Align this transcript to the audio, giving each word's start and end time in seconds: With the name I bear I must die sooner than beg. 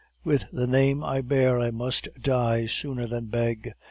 With 0.23 0.45
the 0.51 0.65
name 0.65 1.03
I 1.03 1.21
bear 1.21 1.59
I 1.59 1.69
must 1.69 2.07
die 2.19 2.65
sooner 2.65 3.05
than 3.05 3.25
beg. 3.25 3.73